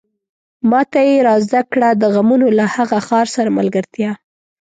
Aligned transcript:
ماته 0.69 0.99
يې 1.07 1.15
را 1.25 1.35
زده 1.45 1.61
کړه 1.71 1.89
د 2.01 2.03
غمونو 2.13 2.47
له 2.57 2.65
هغه 2.75 2.97
ښار 3.07 3.27
سره 3.35 3.49
ملګرتيا 3.59 4.11